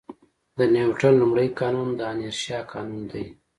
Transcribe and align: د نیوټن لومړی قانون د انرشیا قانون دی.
د 0.57 0.59
نیوټن 0.73 1.13
لومړی 1.21 1.47
قانون 1.59 1.89
د 1.95 2.01
انرشیا 2.13 2.59
قانون 2.73 3.03
دی. 3.11 3.25